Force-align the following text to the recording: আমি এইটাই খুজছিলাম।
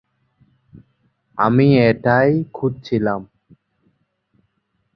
আমি 1.37 1.67
এইটাই 1.79 2.31
খুজছিলাম। 2.53 3.21